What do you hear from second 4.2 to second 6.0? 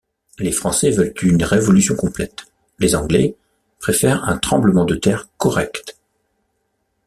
un tremblement de terre correct.